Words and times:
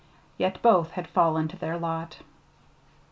Yet 0.35 0.59
both 0.63 0.93
had 0.93 1.05
fallen 1.07 1.47
to 1.49 1.57
their 1.59 1.77
lot. 1.77 2.21